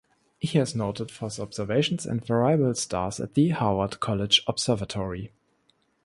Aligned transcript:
He 0.39 0.57
is 0.57 0.75
noted 0.75 1.11
for 1.11 1.25
his 1.27 1.39
observations 1.39 2.07
of 2.07 2.25
variable 2.25 2.73
stars 2.73 3.19
at 3.19 3.35
the 3.35 3.49
Harvard 3.49 3.99
College 3.99 4.41
Observatory. 4.47 5.31